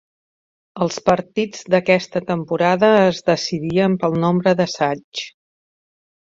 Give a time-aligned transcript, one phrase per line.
[0.85, 5.25] Els partits d'aquesta temporada es decidien pel nombre d'assaigs.